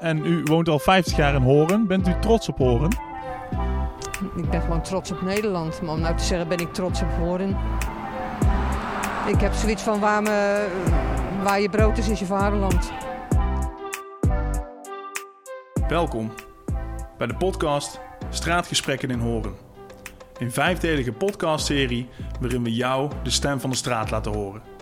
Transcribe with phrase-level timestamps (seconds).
[0.00, 1.86] en u woont al 50 jaar in Horen.
[1.86, 2.90] Bent u trots op Horen?
[4.36, 5.82] Ik ben gewoon trots op Nederland.
[5.82, 7.56] Maar om nou te zeggen, ben ik trots op Horen.
[9.26, 10.66] Ik heb zoiets van waar, me,
[11.42, 12.92] waar je brood is, is je vaderland.
[15.88, 16.32] Welkom
[17.18, 19.54] bij de podcast Straatgesprekken in Horen.
[20.38, 22.08] Een vijfdelige podcastserie
[22.40, 24.77] waarin we jou de stem van de straat laten horen.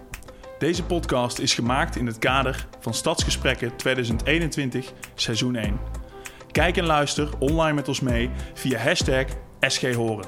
[0.59, 5.79] Deze podcast is gemaakt in het kader van Stadsgesprekken 2021 seizoen 1.
[6.50, 9.25] Kijk en luister online met ons mee via hashtag
[9.61, 10.27] SGHoren.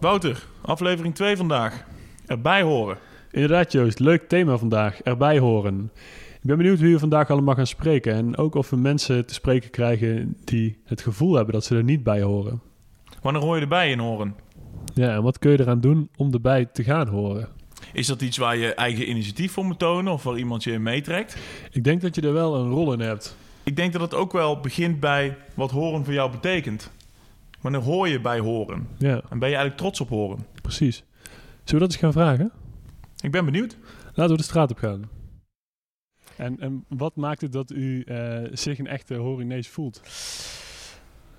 [0.00, 1.84] Wouter, aflevering 2 vandaag.
[2.26, 2.98] Erbij horen.
[3.30, 3.98] Inderdaad, Joost.
[3.98, 5.02] Leuk thema vandaag.
[5.02, 5.90] Erbij horen.
[6.34, 8.14] Ik ben benieuwd wie we vandaag allemaal gaan spreken.
[8.14, 11.84] En ook of we mensen te spreken krijgen die het gevoel hebben dat ze er
[11.84, 12.60] niet bij horen.
[13.22, 14.34] Wanneer hoor je erbij in Horen?
[14.94, 17.48] Ja, en wat kun je eraan doen om erbij te gaan horen?
[17.94, 20.82] Is dat iets waar je eigen initiatief voor moet tonen of waar iemand je in
[20.82, 21.36] meetrekt?
[21.70, 23.36] Ik denk dat je er wel een rol in hebt.
[23.62, 26.90] Ik denk dat het ook wel begint bij wat horen voor jou betekent.
[27.60, 28.88] Wanneer hoor je bij horen?
[28.98, 30.46] Ja, En ben je eigenlijk trots op horen?
[30.62, 30.96] precies.
[31.64, 32.52] Zullen we dat eens gaan vragen?
[33.20, 33.76] Ik ben benieuwd.
[34.14, 35.08] Laten we de straat op gaan.
[36.36, 40.00] En, en wat maakt het dat u eh, zich een echte Horinees voelt?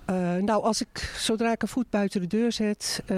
[0.06, 3.18] Eh, nou, als ik, zodra ik een voet buiten de deur zet, eh,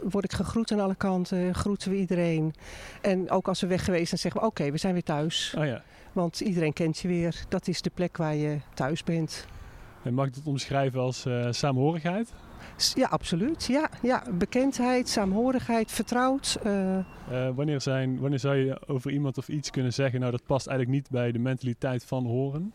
[0.00, 2.54] word ik gegroet aan alle kanten, groeten we iedereen.
[3.00, 5.54] En ook als we weg geweest zijn, zeggen we oké, we zijn weer thuis.
[5.58, 5.82] Oh ja.
[6.12, 7.44] Want iedereen kent je weer.
[7.48, 9.46] Dat is de plek waar je thuis bent.
[10.02, 12.32] En mag ik dat omschrijven als eh saamhorigheid?
[12.94, 13.64] Ja, absoluut.
[13.66, 14.22] Ja, ja.
[14.32, 16.58] bekendheid, saamhorigheid, vertrouwd.
[16.62, 17.04] eh, Eh,
[17.54, 20.98] wanneer, zijn, wanneer zou je over iemand of iets kunnen zeggen, nou dat past eigenlijk
[20.98, 22.72] niet bij de mentaliteit van horen?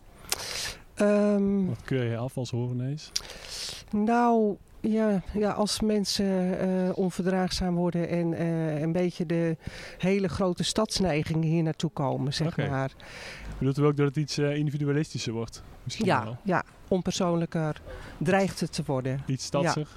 [0.95, 3.11] ehm, Wat keur je af als Horinees?
[3.91, 9.57] Nou, ja, ja als mensen eh, onverdraagzaam worden en eh, een beetje de
[9.97, 12.69] hele grote stadsneigingen hier naartoe komen, zeg Oké.
[12.69, 12.91] maar.
[13.57, 15.63] Bedoelt u ook dat het iets eh, individualistischer wordt?
[15.83, 16.37] Misschien Ja, wel.
[16.43, 17.81] ja, onpersoonlijker
[18.17, 19.23] dreigt het te worden.
[19.25, 19.87] Iets stadser?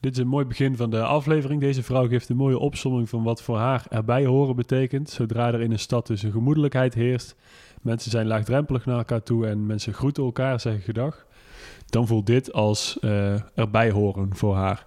[0.00, 1.60] Dit is een mooi begin van de aflevering.
[1.60, 5.10] Deze vrouw geeft een mooie opsomming van wat voor haar erbij horen betekent.
[5.10, 7.34] Zodra er in een stad dus een gemoedelijkheid heerst,
[7.82, 11.26] mensen zijn laagdrempelig naar elkaar toe en mensen groeten elkaar, zeggen gedag,
[11.92, 14.86] dan voelt dit als eh, erbij horen voor haar.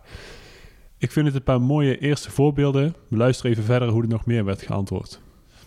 [0.98, 2.96] Ik vind het een paar mooie eerste voorbeelden.
[3.08, 5.22] We luisteren even verder hoe er nog meer werd geantwoord.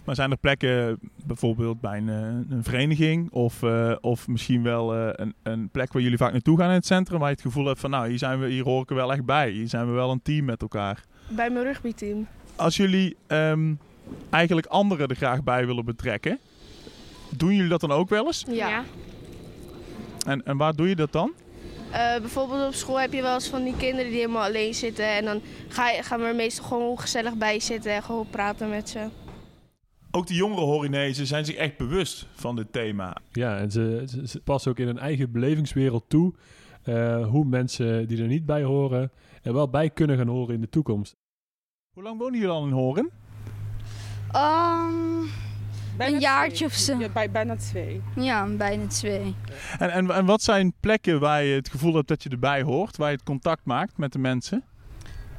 [0.04, 4.94] Maar zijn er plekken, bijvoorbeeld bij een, eh, een vereniging of, eh, of misschien wel
[4.94, 7.44] eh, een, een plek waar jullie vaak naartoe gaan in het centrum, waar je het
[7.44, 9.50] gevoel hebt van nou, hier, zijn we, hier hoor ik er wel echt bij.
[9.50, 11.04] Hier zijn we wel een team met elkaar.
[11.28, 12.26] Bij mijn rugbyteam.
[12.56, 13.74] Als jullie ehm,
[14.30, 16.38] eigenlijk anderen er graag bij willen betrekken,
[17.36, 18.44] doen jullie dat dan ook wel eens?
[18.50, 18.84] Ja.
[20.26, 21.32] En, en waar doe je dat dan?
[21.92, 25.16] Eh, bijvoorbeeld op school heb je wel eens van die kinderen die helemaal alleen zitten.
[25.16, 28.68] En dan ga je, gaan we er meestal gewoon gezellig bij zitten en gewoon praten
[28.68, 29.08] met ze.
[30.10, 33.16] Ook de jongere Horinezen zijn zich echt bewust van dit thema.
[33.32, 36.34] Ja, en ze, ze, ze passen ook in een eigen belevingswereld toe
[36.82, 39.10] eh, hoe mensen die er niet bij horen
[39.42, 41.16] er wel bij kunnen gaan horen in de toekomst.
[41.94, 43.10] Hoe lang wonen jullie al in Horen?
[44.36, 45.30] Um,
[46.06, 46.98] een jaartje of zo.
[46.98, 48.02] Ja, bij, bijna twee.
[48.16, 49.34] Ja, bijna twee.
[49.78, 52.96] En, en, en wat zijn plekken waar je het gevoel hebt dat je erbij hoort,
[52.96, 54.64] waar je het contact maakt met de mensen?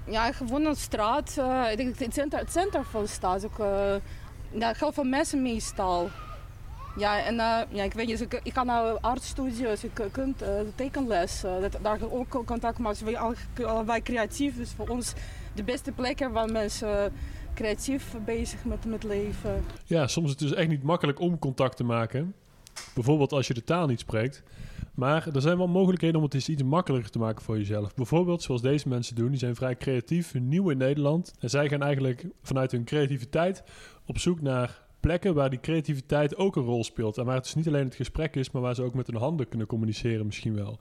[0.05, 1.35] Ja, gewoon op straat.
[1.37, 3.45] eh, ik denk het centrum, het centrum van de stad.
[3.45, 3.95] Ook, eh
[4.51, 6.09] ja, heel veel mensen meestal.
[6.97, 10.35] Ja, en eh, ja, ik weet niet, dus ik, ik ga naar artstudio's, ik kan
[10.41, 11.43] uh, tekenles.
[11.43, 13.05] eh, dat, daar ook contact maken.
[13.05, 15.13] We zijn alle- allebei creatief, dus voor ons
[15.53, 17.13] de beste plekken waar mensen
[17.53, 19.63] creatief bezig met, met leven.
[19.85, 22.33] Ja, soms is het dus echt niet makkelijk om contact te maken.
[22.93, 24.43] Bijvoorbeeld als je de taal niet spreekt.
[24.93, 27.93] Maar er zijn wel mogelijkheden om het eens iets makkelijker te maken voor jezelf.
[27.93, 29.29] Bijvoorbeeld zoals deze mensen doen.
[29.29, 31.33] Die zijn vrij creatief, nieuw in Nederland.
[31.39, 33.63] En zij gaan eigenlijk vanuit hun creativiteit
[34.05, 37.17] op zoek naar plekken waar die creativiteit ook een rol speelt.
[37.17, 39.15] En waar het dus niet alleen het gesprek is, maar waar ze ook met hun
[39.15, 40.79] handen kunnen communiceren misschien wel.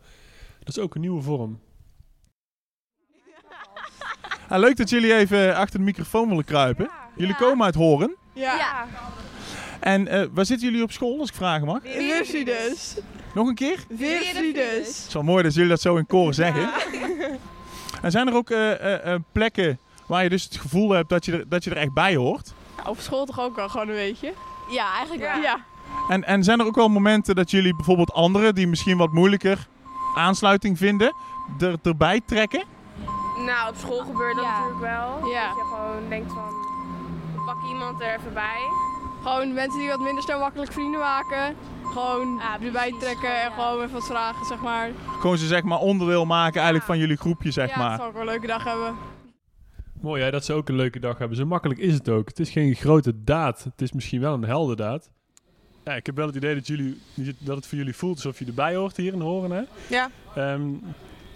[0.58, 1.58] Dat is ook een nieuwe vorm.
[4.48, 6.90] Ah, leuk dat jullie even achter de microfoon willen kruipen.
[7.16, 8.16] Jullie komen uit Horen.
[8.32, 8.86] Ja.
[9.80, 11.82] En eh, waar zitten jullie op school, als ik vragen mag?
[11.82, 12.96] Weerfriedus.
[13.34, 13.78] Nog een keer?
[13.88, 14.86] Weerfriedus.
[14.86, 16.70] Het is wel mooi dat jullie dat zo in koor zeggen.
[18.02, 21.24] En zijn er ook eh, eh, eh, plekken waar je dus het gevoel hebt dat
[21.24, 22.52] je er, dat je er echt bij hoort?
[22.86, 24.32] Op school toch ook wel gewoon een beetje?
[24.70, 25.42] Ja, eigenlijk wel.
[25.42, 25.64] Ja.
[26.08, 29.66] En, en zijn er ook wel momenten dat jullie bijvoorbeeld anderen die misschien wat moeilijker
[30.14, 31.14] aansluiting vinden,
[31.58, 32.62] er, erbij trekken?
[33.50, 34.50] Nou, op school gebeurt dat Ja.
[34.58, 35.28] natuurlijk wel.
[35.30, 35.46] Ja.
[35.48, 36.48] Dat je gewoon denkt van,
[37.34, 38.60] we pakken iemand er even bij.
[39.22, 41.56] Gewoon mensen die wat minder snel makkelijk vrienden maken.
[41.84, 43.54] Gewoon Ja, erbij trekken gewoon, en ja.
[43.54, 44.90] gewoon even wat vragen, zeg maar.
[45.20, 47.88] Gewoon ze zeg maar onderdeel maken eigenlijk van jullie groepje, zeg ja, maar.
[47.90, 48.94] dat zal ook wel een leuke dag hebben.
[50.00, 51.36] Mooi hè, dat ze ook een leuke dag hebben.
[51.36, 52.28] Zo makkelijk is het ook.
[52.28, 53.64] Het is geen grote daad.
[53.64, 55.10] Het is misschien wel een heldendaad.
[55.84, 57.00] ja, ik heb wel het idee dat, jullie,
[57.38, 59.50] dat het voor jullie voelt alsof je erbij hoort hier in Horen.
[59.50, 59.62] Hè?
[59.88, 60.10] Ja.
[60.34, 60.62] Ehm,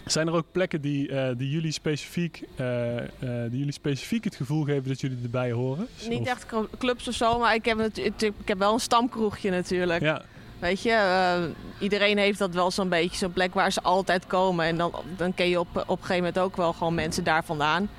[0.06, 4.34] zijn er ook plekken die, eh, die, jullie specifiek, eh, eh, die jullie specifiek het
[4.36, 5.88] gevoel geven dat jullie erbij horen?
[6.08, 8.80] Niet Of- echt cl- clubs of zo, maar ik heb, het, ik heb wel een
[8.80, 10.00] stamkroegje natuurlijk.
[10.02, 10.22] Ja,
[10.58, 11.42] Weet je, eh,
[11.78, 14.64] iedereen heeft dat wel zo'n beetje, zo'n plek waar ze altijd komen.
[14.66, 17.44] En dan, dan ken je op, op een gegeven moment ook wel gewoon mensen daar
[17.44, 17.90] vandaan.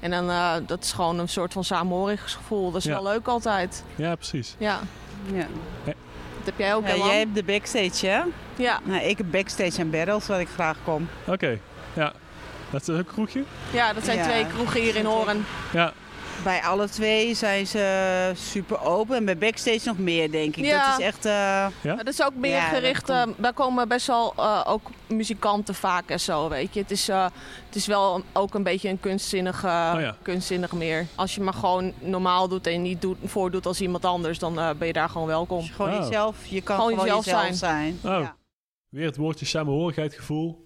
[0.00, 2.70] En dan, eh, dat is gewoon een soort van samenhorigheidsgevoel.
[2.70, 2.92] Dat is Ja.
[3.02, 3.84] wel leuk altijd.
[3.96, 4.54] ja, precies.
[4.58, 4.80] Ja,
[5.32, 5.46] Ja.
[6.46, 8.20] Heb jij ook, jij hebt de backstage, hè?
[8.56, 11.08] Ja, Nou, ik heb backstage en barrels, waar ik graag kom.
[11.26, 11.58] Oké,
[11.92, 12.12] ja.
[12.70, 13.42] Dat is ook een kroegje?
[13.72, 14.24] ja, dat zijn Ja.
[14.24, 15.44] twee kroegen hier in Horen.
[15.72, 15.92] Ja,
[16.46, 19.16] Bij alle twee zijn ze super open.
[19.16, 20.64] En bij backstage nog meer, denk ik.
[20.64, 20.90] Ja.
[20.90, 21.24] Dat is echt...
[21.24, 21.32] eh,
[21.82, 21.94] Ja?
[21.96, 26.08] Dat is ook meer Ja, gericht, eh, daar komen best wel eh, ook muzikanten vaak
[26.10, 26.80] en zo, weet je.
[26.80, 27.24] Het is, eh,
[27.66, 30.16] het is wel ook een beetje een kunstzinnig, eh, Oh ja.
[30.22, 31.06] kunstzinnig meer.
[31.14, 34.70] Als je maar gewoon normaal doet en niet doet, voordoet als iemand anders, dan eh,
[34.78, 35.62] ben je daar gewoon welkom.
[35.64, 35.98] gewoon Oh.
[35.98, 37.98] jezelf, je kan Gewoon gewoon, jezelf jezelf, zijn.
[38.02, 38.14] zijn.
[38.14, 38.20] Oh.
[38.22, 38.36] Ja.
[38.88, 40.64] weer het woordje samenhorigheidsgevoel.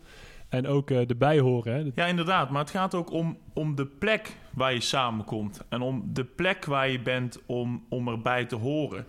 [0.50, 1.74] En ook eh erbij horen.
[1.74, 1.90] Hè?
[2.02, 2.50] Ja, inderdaad.
[2.50, 5.64] Maar het gaat ook om, om de plek waar je samenkomt.
[5.68, 9.06] En om de plek waar je bent om, om erbij te horen.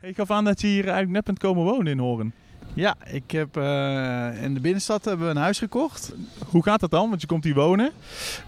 [0.00, 2.34] Ik gaf aan dat je hier eigenlijk net bent komen wonen in Horen.
[2.74, 6.14] Ja, ik heb eh, in de binnenstad hebben we een huis gekocht.
[6.48, 7.08] Hoe gaat dat dan?
[7.08, 7.92] Want je komt hier wonen.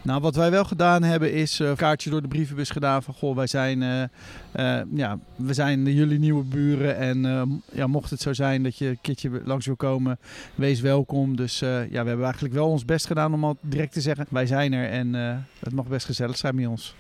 [0.02, 3.14] Nou, wat wij wel gedaan hebben is eh, een kaartje door de brievenbus gedaan van
[3.14, 4.10] goh, wij zijn,
[4.52, 7.42] eh, ja, we zijn jullie nieuwe buren en eh,
[7.72, 10.18] ja, mocht het zo zijn dat je een keertje langs wil komen,
[10.54, 11.36] wees welkom.
[11.36, 14.46] Dus ja, we hebben eigenlijk wel ons best gedaan om al direct te zeggen, wij
[14.46, 15.14] zijn er en
[15.58, 16.94] het mag best gezellig zijn bij ons.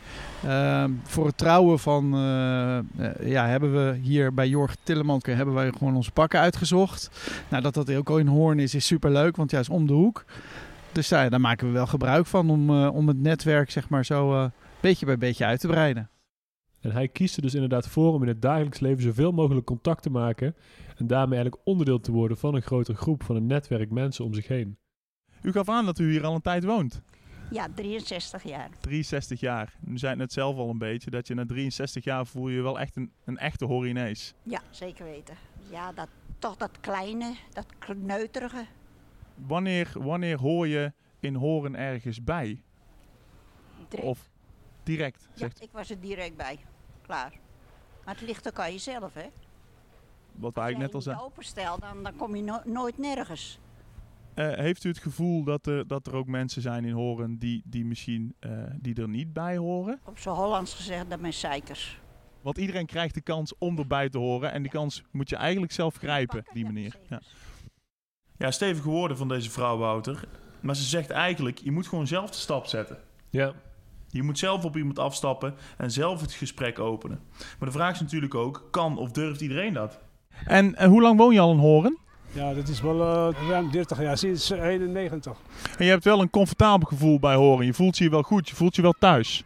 [0.46, 2.10] Ehm, voor het trouwen van,
[3.20, 7.10] ja, hebben we hier bij Jorg Tillemanke hebben wij gewoon onze pakken uitgezocht.
[7.48, 9.86] Nou, dat dat ook al in Hoorn is, is super leuk, want ja, is om
[9.86, 10.24] de hoek.
[10.92, 14.04] Dus daar, daar maken we wel gebruik van om, eh, om het netwerk zeg maar
[14.04, 16.10] zo eh, beetje bij beetje uit te breiden.
[16.80, 20.02] En hij kiest er dus inderdaad voor om in het dagelijks leven zoveel mogelijk contact
[20.02, 20.54] te maken.
[20.96, 24.34] En daarmee eigenlijk onderdeel te worden van een grotere groep, van een netwerk mensen om
[24.34, 24.78] zich heen.
[25.42, 27.02] U gaf aan dat u hier al een tijd woont.
[27.50, 28.70] Ja, 63 jaar.
[28.80, 29.74] 63 jaar.
[29.88, 32.62] U zei het net zelf al een beetje, dat je na 63 jaar voel je
[32.62, 34.34] wel echt een, een echte Horinees.
[34.42, 35.34] Ja, zeker weten.
[35.70, 38.66] Ja, dat, toch dat kleine, dat kneuterige.
[39.34, 42.62] Wanneer, wanneer hoor je in Horen ergens bij?
[43.88, 44.08] Direct.
[44.08, 44.30] Of
[44.82, 46.58] direct, ja, zegt ik was er direct bij.
[47.02, 47.32] Klaar.
[48.04, 49.26] Maar het ligt ook aan jezelf, hè?
[50.32, 51.24] wat Als eigenlijk net al jij zeiden.
[51.24, 53.58] je openstelt, dan, dan kom je no- nooit nergens.
[54.34, 57.62] Eh, heeft u het gevoel dat er, dat er ook mensen zijn in Horen die,
[57.64, 58.50] die misschien eh,
[58.80, 60.00] die er niet bij horen?
[60.04, 62.00] Op z'n Hollands gezegd, dat zijn zeikers.
[62.46, 64.52] Want iedereen krijgt de kans om erbij te horen.
[64.52, 66.90] En die kans moet je eigenlijk zelf grijpen, die manier.
[66.90, 67.06] zeker.
[67.08, 67.20] Ja.
[68.36, 70.24] ja, stevige woorden van deze vrouw, Wouter.
[70.60, 72.98] Maar ze zegt eigenlijk, je moet gewoon zelf de stap zetten.
[73.30, 73.52] Ja,
[74.08, 77.20] Je moet zelf op iemand afstappen en zelf het gesprek openen.
[77.58, 79.98] Maar de vraag is natuurlijk ook, kan of durft iedereen dat?
[80.44, 81.98] En, en hoe lang woon je al in Horen?
[82.32, 85.36] Ja, dat is wel eh, ruim 30 jaar, sinds eh, 91.
[85.78, 87.66] En je hebt wel een comfortabel gevoel bij Horen.
[87.66, 89.44] Je voelt je wel goed, je voelt je wel thuis.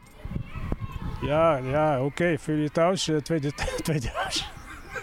[1.21, 3.53] Ja, ja oké, voel je thuis, eh, tweede,
[3.83, 4.53] tweede huis.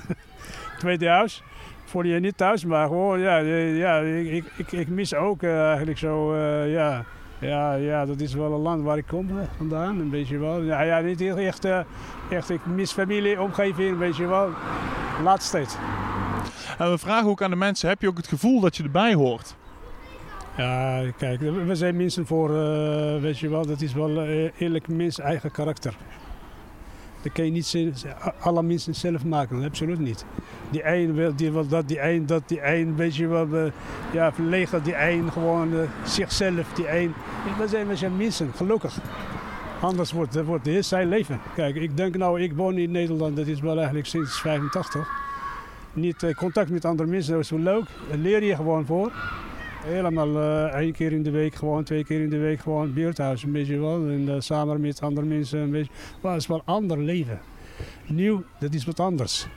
[0.80, 1.44] tweede huis.
[1.86, 5.68] Voel je niet thuis, maar gewoon, ja, eh, ja ik, ik, ik, mis ook eh,
[5.68, 6.36] eigenlijk zo,
[6.66, 7.04] ja,
[7.40, 10.62] ja, ja, dat is wel een land waar ik kom vandaan, een beetje wel.
[10.62, 11.68] Ja, ja niet echt,
[12.30, 14.50] echt, ik mis familie, omgeving, een beetje wel.
[15.24, 15.66] Laatste.
[16.78, 19.14] En we vragen ook aan de mensen, heb je ook het gevoel dat je erbij
[19.14, 19.56] hoort?
[20.58, 24.88] Ja, kijk, we zijn mensen voor, eh, weet je wel, dat is wel eh, eerlijk
[24.88, 25.98] mens eigen karakter.
[27.22, 28.06] Dat kan je niet
[28.40, 30.26] alle mensen zelf maken, absoluut niet.
[30.70, 33.72] Die een wil, die wil dat, die een dat, die een, weet je wel,
[34.14, 37.14] ja, verlegen, die een gewoon eh, zichzelf, die een.
[37.58, 38.98] We zijn, we zijn mensen, gelukkig.
[39.82, 41.40] Anders wordt, dat wordt zijn leven.
[41.56, 45.10] Kijk, ik denk nou, ik woon in Nederland, dat is wel eigenlijk sinds 85.
[45.94, 47.86] Niet contact met andere mensen, dat is wel leuk.
[48.10, 49.12] Daar leer je gewoon voor.
[49.88, 53.44] Helemaal eh, één keer in de week, gewoon twee keer in de week, gewoon buurthuis,
[53.44, 54.08] een beetje wel.
[54.08, 55.92] En eh, samen met andere mensen, een beetje.
[56.22, 57.40] Maar het is wel ander leven.
[58.08, 59.48] Nieuw, dat is wat anders.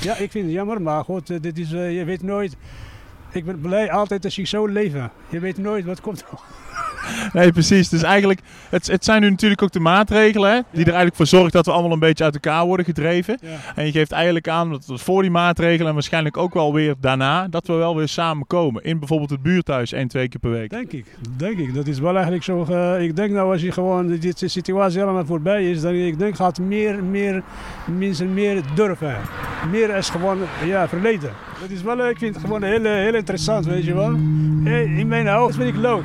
[0.00, 2.56] Ja, ik vind het jammer, maar goed, eh, dit is, je weet nooit.
[3.32, 5.10] Ik ben blij altijd als ik zo leven.
[5.28, 6.24] Je weet nooit wat komt.
[7.32, 7.88] Nee, precies.
[7.88, 11.26] Dus eigenlijk, het, het zijn nu natuurlijk ook de maatregelen hè, die er eigenlijk voor
[11.26, 13.38] zorgen dat we allemaal een beetje uit elkaar worden gedreven.
[13.42, 13.48] Ja.
[13.74, 16.94] En je geeft eigenlijk aan dat het voor die maatregelen en waarschijnlijk ook wel weer
[17.00, 18.82] daarna, dat we wel weer samenkomen.
[18.84, 20.70] In bijvoorbeeld het buurthuis één, twee keer per week.
[20.70, 21.04] Denk ik,
[21.36, 21.74] denk ik.
[21.74, 22.64] Dat is wel eigenlijk zo.
[22.64, 26.36] eh, ik denk nou als je gewoon deze situatie helemaal voorbij is, dan ik denk
[26.36, 27.42] gaat meer, meer
[27.84, 29.16] mensen meer durven.
[29.70, 31.30] Meer als gewoon ja, verleden.
[31.60, 34.12] Dat is wel, eh, ik vind het gewoon heel, eh, heel interessant, weet je wel.
[34.98, 36.02] In mijn hoofd vind ik leuk.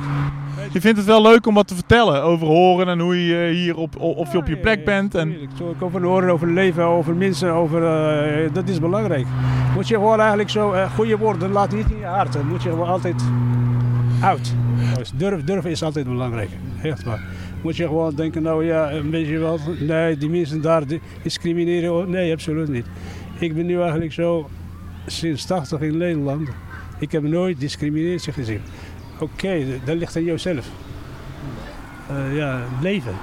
[0.72, 3.76] Je vindt het wel leuk om wat te vertellen over horen en hoe je hier
[3.76, 5.14] op, of je op je plek bent.
[5.14, 5.34] En...
[5.58, 9.26] Zo, ik over horen, over leven, over mensen, over, eh, dat is belangrijk.
[9.74, 12.32] Moet je gewoon eigenlijk zo uh, goede woorden laten niet in je hart.
[12.32, 13.22] Dat moet je gewoon altijd
[14.22, 14.54] uit.
[14.96, 16.50] Dus durf, durf is altijd belangrijk.
[16.82, 17.20] Echt waar.
[17.62, 20.82] Moet je gewoon denken, nou ja, een beetje wel, nee, die mensen daar
[21.22, 21.94] discrimineren.
[21.94, 22.86] Oh, nee, absoluut niet.
[23.38, 24.48] Ik ben nu eigenlijk zo
[25.06, 26.48] sinds 80 in Nederland.
[26.98, 28.60] Ik heb nooit discriminatie gezien.
[29.20, 30.70] Oké, dat ligt aan jouzelf.
[32.10, 33.14] Uh, ja, leven.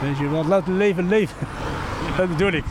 [0.00, 1.46] Weet je, want laat het leven leven.
[2.16, 2.64] dat bedoel ik.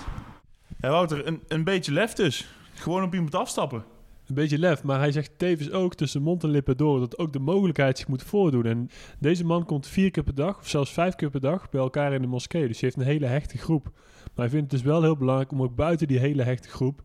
[0.79, 2.53] Ja, Wouter, een, een beetje lef dus.
[2.73, 3.83] Gewoon op iemand afstappen.
[4.27, 7.33] Een beetje lef, maar hij zegt tevens ook tussen mond en lippen door dat ook
[7.33, 8.65] de mogelijkheid zich moet voordoen.
[8.65, 11.81] En deze man komt vier keer per dag, of zelfs vijf keer per dag, bij
[11.81, 12.67] elkaar in de moskee.
[12.67, 13.83] Dus hij heeft een hele hechte groep.
[14.23, 17.01] Maar hij vindt het dus wel heel belangrijk om ook buiten die hele hechte groep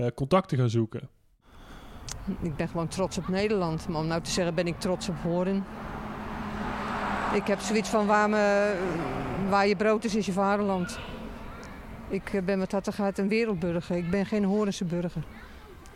[0.00, 1.08] uh, contact te gaan zoeken.
[2.40, 3.88] Ik ben gewoon trots op Nederland.
[3.88, 5.64] Maar om nou te zeggen, ben ik trots op Horen.
[7.34, 8.74] Ik heb zoiets van waar, me,
[9.48, 10.98] waar je brood is, is je vaderland.
[12.08, 13.96] Ik eh, ben met dat gaat een wereldburger.
[13.96, 15.22] Ik ben geen Horense burger.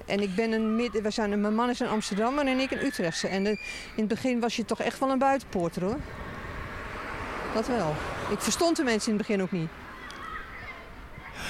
[0.06, 2.84] En ik ben een midden, we zijn, mijn man is een Amsterdammer en ik een
[2.84, 3.28] Utrechtse.
[3.28, 3.58] En de, in
[3.94, 5.98] het begin was je toch echt wel een buitenpoorter hoor.
[7.54, 7.94] Dat wel.
[8.30, 9.68] Ik verstond de mensen in het begin ook niet.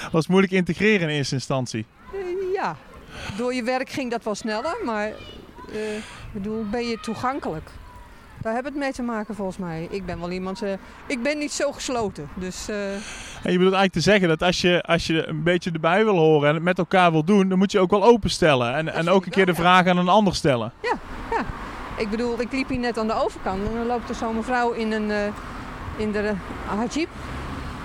[0.02, 1.87] Was het moeilijk integreren in eerste instantie?
[2.14, 2.76] Uh, ja,
[3.37, 5.14] door je werk ging dat wel sneller, maar uh,
[6.32, 7.70] bedoel, ben je toegankelijk.
[8.42, 9.87] Daar hebben het mee te maken volgens mij.
[9.90, 10.72] Ik ben wel iemand, uh,
[11.06, 12.28] ik ben niet zo gesloten.
[12.34, 12.92] Dus, uh...
[12.92, 16.16] En je bedoelt eigenlijk te zeggen dat als je, als je een beetje erbij wil
[16.16, 18.75] horen en het met elkaar wil doen, dan moet je ook wel openstellen.
[18.75, 20.72] En, en ook een keer de vraag aan een ander stellen.
[20.82, 20.98] Ja,
[21.30, 21.44] ja.
[21.96, 24.72] Ik bedoel, ik liep hier net aan de overkant en dan loopt er zo'n mevrouw
[24.72, 25.16] in, een, uh,
[25.96, 26.32] in de
[26.66, 27.08] hajib.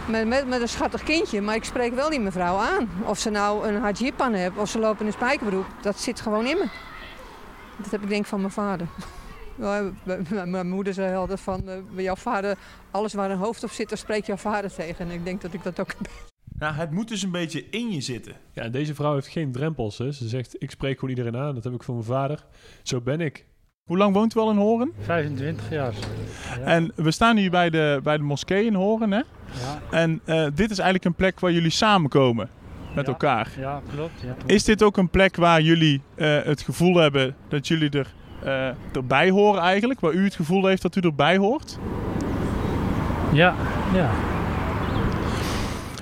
[0.09, 2.89] Met, met, met, een schattig kindje, maar ik spreek wel die mevrouw aan.
[3.05, 6.21] Of ze nou een hajib aan heeft of ze loopt in een spijkerbroek, dat zit
[6.21, 6.65] gewoon in me.
[7.81, 8.87] Dat heb ik denk van mijn vader.
[10.45, 12.57] Mijn moeder zei altijd van, uh, jouw vader,
[12.91, 15.09] alles waar een hoofd op zit, daar spreekt jouw vader tegen.
[15.09, 15.93] En ik denk dat ik dat ook
[16.59, 18.35] Nou, het moet dus een beetje in je zitten.
[18.51, 19.97] Ja, deze vrouw heeft geen drempels.
[19.97, 20.11] Hè.
[20.11, 21.55] Ze zegt, ik spreek gewoon iedereen aan.
[21.55, 22.45] Dat heb ik van mijn vader.
[22.83, 23.45] Zo ben ik.
[23.83, 24.91] Hoe lang woont u al in Horen?
[24.99, 25.93] 25 jaar.
[26.59, 26.65] Ja.
[26.65, 29.17] En we staan nu bij de, bij de moskee in Horen, hè?
[29.17, 29.25] Ja.
[29.91, 32.49] En uh, dit is eigenlijk een plek waar jullie samenkomen
[32.95, 33.11] met ja.
[33.11, 33.47] elkaar.
[33.59, 34.21] Ja, klopt.
[34.21, 38.13] Ja, Is dit ook een plek waar jullie uh, het gevoel hebben dat jullie er
[38.45, 39.99] uh, erbij horen eigenlijk?
[39.99, 41.77] Waar u het gevoel heeft dat u erbij hoort?
[43.33, 43.55] Ja,
[43.93, 44.09] ja.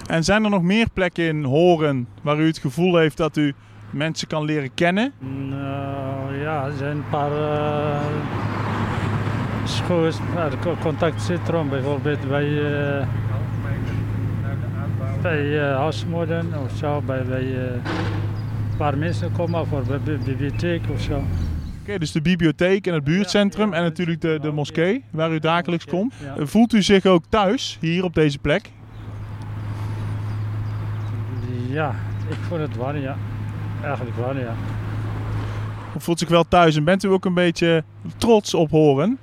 [0.07, 3.53] En zijn er nog meer plekken in Horen waar u het gevoel heeft dat u
[3.91, 5.13] mensen kan leren kennen?
[5.49, 7.99] Nou ja, er zijn een paar uh,
[9.89, 13.07] uh, contactcentrum bijvoorbeeld bij, uh,
[15.21, 15.87] bij uh,
[16.63, 17.81] of zo, bij, bij een
[18.77, 21.13] paar mensen komen voor de bibliotheek of zo.
[21.13, 21.25] Oké,
[21.81, 25.31] okay, dus de bibliotheek en het buurtcentrum ja, ja, en natuurlijk de, de moskee waar
[25.31, 26.13] u dagelijks komt.
[26.35, 26.45] Ja.
[26.45, 28.71] Voelt u zich ook thuis hier op deze plek?
[31.69, 31.95] Ja,
[32.29, 33.15] ik voel het wel, ja.
[33.83, 34.53] Eigenlijk wel, ja.
[35.95, 37.83] U voelt zich wel thuis en bent u ook een beetje
[38.17, 39.19] trots op Horen?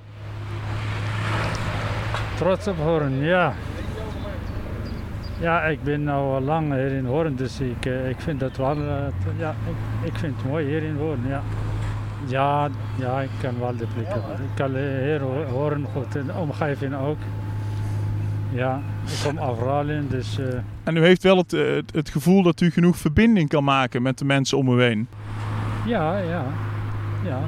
[2.36, 3.52] Trots op Horen, ja.
[5.40, 6.10] Ja, ik ben nu
[6.40, 8.92] lang hier in Horen, dus ik, ik vind dat wel, uh,
[9.38, 11.42] ja, ik, ik vind het mooi hier in Horen, ja.
[12.26, 14.16] Ja, ja, ik kan wel de plekken.
[14.16, 17.16] Ik kan hier horen goed in de omgeving ook.
[18.52, 20.38] Ja, ik kom overal in, dus...
[20.38, 20.46] Uh...
[20.84, 24.18] En u heeft wel het, het, het, gevoel dat u genoeg verbinding kan maken met
[24.18, 25.08] de mensen om u heen?
[25.86, 26.46] Ja, ja,
[27.24, 27.40] ja.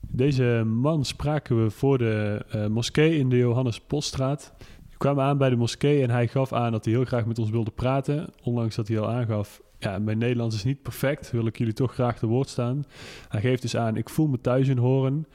[0.00, 4.54] Deze man spraken we voor de uh, moskee in de Johannes Poststraat.
[4.90, 7.38] We kwamen aan bij de moskee en hij gaf aan dat hij heel graag met
[7.38, 8.28] ons wilde praten.
[8.42, 11.94] Ondanks dat hij al aangaf, ja, mijn Nederlands is niet perfect, wil ik jullie toch
[11.94, 12.84] graag te woord staan.
[13.28, 15.26] Hij geeft dus aan, ik voel me thuis in Horen.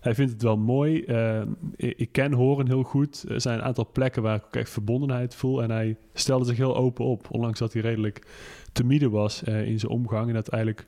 [0.00, 1.04] Hij vindt het wel mooi.
[1.06, 1.42] Uh,
[1.76, 3.24] ik, ken Horen heel goed.
[3.28, 5.62] Er zijn een aantal plekken waar ik ook echt verbondenheid voel.
[5.62, 8.26] En hij stelde zich heel open op, ondanks dat hij redelijk
[8.72, 10.28] timide was uh, in zijn omgang.
[10.28, 10.86] En dat eigenlijk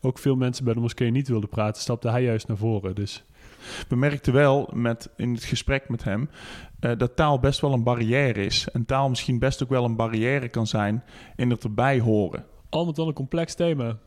[0.00, 2.94] ook veel mensen bij de moskee niet wilden praten, stapte hij juist naar voren.
[2.94, 3.24] Dus
[3.88, 6.28] we merkten wel met, in het gesprek met hem
[6.80, 8.68] uh, dat taal best wel een barrière is.
[8.72, 11.04] En taal misschien best ook wel een barrière kan zijn
[11.36, 12.44] in het erbij horen.
[12.68, 13.98] Al met al een complex thema.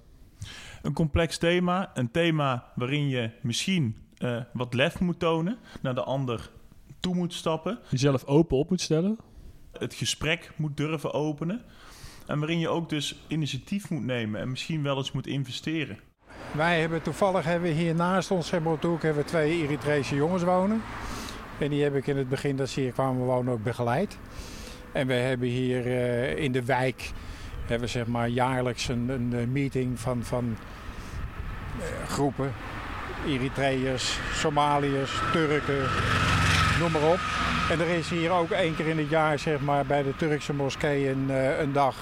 [0.81, 6.03] Een complex thema, een thema waarin je misschien uh, wat lef moet tonen, naar de
[6.03, 6.51] ander
[6.99, 7.79] toe moet stappen.
[7.89, 9.17] Jezelf open op moet stellen.
[9.71, 11.61] Het gesprek moet durven openen.
[12.27, 15.99] En waarin je ook dus initiatief moet nemen en misschien wel eens moet investeren.
[16.51, 20.81] Wij hebben toevallig hebben hier naast ons hebben hebben we twee Eritrese jongens wonen.
[21.57, 24.17] En die heb ik in het begin dat ze hier kwamen wonen ook begeleid.
[24.91, 27.11] En we hebben hier uh, in de wijk
[27.59, 30.57] hebben we zeg maar jaarlijks een, een meeting van, van
[31.77, 32.53] uh, groepen
[33.27, 35.87] Eritreërs, Somaliërs, Turken,
[36.79, 37.19] noem maar op.
[37.69, 40.53] En er is hier ook één keer in het jaar zeg maar, bij de Turkse
[40.53, 41.95] moskee een, eh, een dag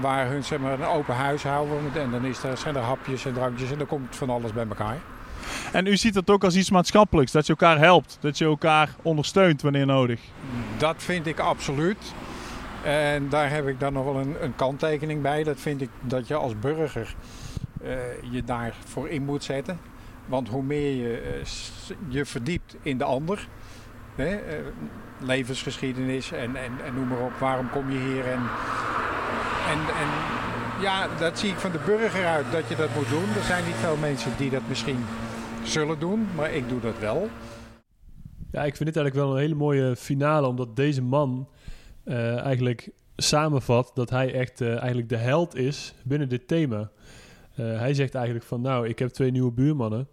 [0.00, 1.78] waar hun zeg maar, een open huis houden.
[1.94, 4.66] En dan is er, zijn er hapjes en drankjes en dan komt van alles bij
[4.68, 4.96] elkaar.
[5.72, 8.88] En u ziet dat ook als iets maatschappelijks, dat je elkaar helpt, dat je elkaar
[9.02, 10.20] ondersteunt wanneer nodig.
[10.76, 12.14] Dat vind ik absoluut.
[12.82, 15.42] En daar heb ik dan nog wel een, een kanttekening bij.
[15.44, 17.14] Dat vind ik dat je als burger
[17.82, 17.88] uh,
[18.30, 19.78] je daarvoor in moet zetten.
[20.26, 21.46] Want hoe meer je uh,
[22.08, 23.48] je verdiept in de ander,
[24.14, 24.66] hè, uh,
[25.18, 28.40] levensgeschiedenis en, en, en, noem maar op, waarom kom je hier en,
[29.72, 30.08] en, en
[30.80, 33.28] ja, dat zie ik van de burger uit dat je dat moet doen.
[33.36, 35.04] Er zijn niet veel mensen die dat misschien
[35.62, 37.28] zullen doen, maar ik doe dat wel.
[38.52, 41.48] Ja, ik vind dit eigenlijk wel een hele mooie finale, omdat deze man
[42.04, 46.90] uh, eigenlijk samenvat dat hij echt uh, eigenlijk de held is binnen dit thema.
[47.60, 50.08] Uh, hij zegt eigenlijk van, nou, ik heb twee nieuwe buurmannen.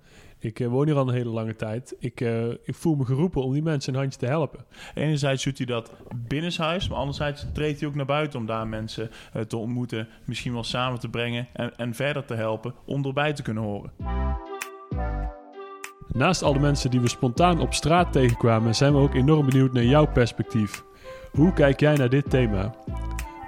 [0.45, 1.95] Ik woon hier al een hele lange tijd.
[1.99, 2.19] Ik,
[2.63, 4.65] ik, voel me geroepen om die mensen een handje te helpen.
[4.93, 9.09] Enerzijds doet hij dat binnenshuis, maar anderzijds treedt hij ook naar buiten om daar mensen
[9.47, 13.41] te ontmoeten, misschien wel samen te brengen en, en verder te helpen om erbij te
[13.41, 13.91] kunnen horen.
[16.07, 19.73] Naast al de mensen die we spontaan op straat tegenkwamen, zijn we ook enorm benieuwd
[19.73, 20.83] naar jouw perspectief.
[21.31, 22.75] Hoe kijk jij naar dit thema?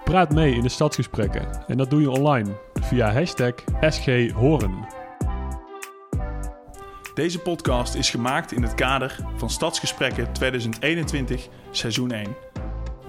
[0.04, 4.97] Praat mee in de stadsgesprekken en dat doe je online via hashtag SGHoren.
[7.18, 12.36] Deze podcast is gemaakt in het kader van Stadsgesprekken 2021, seizoen 1.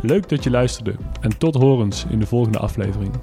[0.00, 3.14] Leuk dat je luisterde en tot horens in de volgende aflevering.